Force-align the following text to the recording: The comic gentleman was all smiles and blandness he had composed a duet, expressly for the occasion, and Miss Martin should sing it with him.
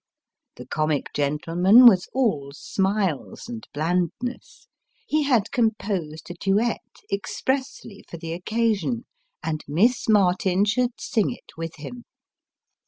The 0.55 0.65
comic 0.65 1.13
gentleman 1.13 1.85
was 1.85 2.07
all 2.11 2.51
smiles 2.55 3.47
and 3.47 3.67
blandness 3.71 4.67
he 5.05 5.21
had 5.21 5.51
composed 5.51 6.27
a 6.31 6.33
duet, 6.33 6.81
expressly 7.11 8.03
for 8.09 8.17
the 8.17 8.33
occasion, 8.33 9.05
and 9.43 9.63
Miss 9.67 10.09
Martin 10.09 10.65
should 10.65 10.99
sing 10.99 11.29
it 11.29 11.55
with 11.55 11.75
him. 11.75 12.05